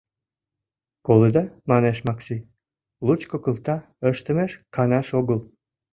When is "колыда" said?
1.05-1.43